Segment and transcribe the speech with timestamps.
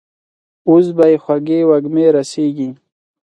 [0.69, 2.69] اوس به يې خوږې وږمې رسېږي.